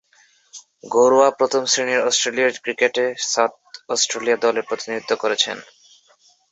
[0.91, 3.53] ঘরোয়া প্রথম-শ্রেণীর অস্ট্রেলীয় ক্রিকেটে সাউথ
[3.89, 5.57] অস্ট্রেলিয়া দলের প্রতিনিধিত্ব করেছেন।